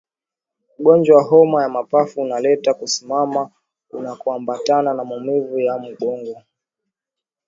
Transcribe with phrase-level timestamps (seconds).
[0.79, 3.49] Ugonjwa wa homa ya mapafu unaleta kusimama
[3.89, 6.43] kunakoambatana na maumivu ya mgongo